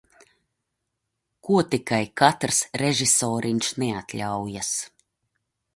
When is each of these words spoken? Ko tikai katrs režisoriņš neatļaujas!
Ko 1.49 1.59
tikai 1.75 2.01
katrs 2.23 2.63
režisoriņš 2.85 3.73
neatļaujas! 3.85 4.75